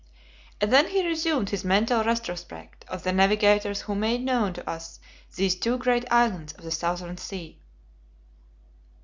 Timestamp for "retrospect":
2.03-2.85